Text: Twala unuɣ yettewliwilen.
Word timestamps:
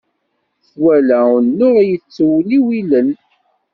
Twala 0.65 1.19
unuɣ 1.37 1.75
yettewliwilen. 1.89 3.09